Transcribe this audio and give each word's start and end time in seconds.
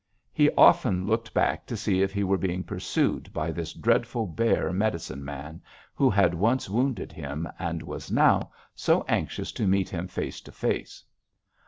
He 0.33 0.49
often 0.57 1.05
looked 1.05 1.31
back 1.31 1.67
to 1.67 1.77
see 1.77 2.01
if 2.01 2.11
he 2.11 2.23
were 2.23 2.39
being 2.39 2.63
pursued 2.63 3.31
by 3.33 3.51
this 3.51 3.71
dreadful 3.71 4.25
bear 4.25 4.73
medicine 4.73 5.23
man 5.23 5.61
who 5.93 6.09
had 6.09 6.33
once 6.33 6.67
wounded 6.67 7.11
him, 7.11 7.47
and 7.59 7.83
was 7.83 8.11
now 8.11 8.49
so 8.73 9.05
anxious 9.07 9.51
to 9.51 9.67
meet 9.67 9.89
him 9.89 10.07
face 10.07 10.41
to 10.41 10.51
face. 10.51 11.03